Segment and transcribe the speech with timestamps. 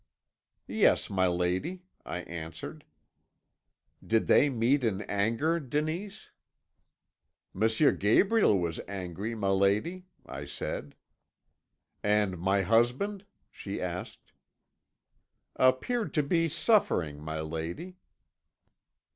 [0.65, 2.85] "'Yes, my lady,' I answered.
[4.03, 6.31] "'Did they meet in anger, Denise?'
[7.53, 7.67] "'M.
[7.97, 10.95] Gabriel was angry, my lady,' I said.
[12.03, 14.33] "'And my husband?' she asked.
[15.55, 17.97] "'Appeared to be suffering, my lady.'